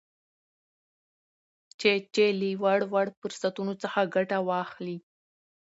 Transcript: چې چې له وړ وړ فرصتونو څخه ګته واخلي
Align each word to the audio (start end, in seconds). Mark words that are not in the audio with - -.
چې 1.79 1.91
چې 2.13 2.25
له 2.39 2.49
وړ 2.63 2.79
وړ 2.93 3.07
فرصتونو 3.19 3.73
څخه 3.83 3.99
ګته 4.13 4.37
واخلي 4.49 4.97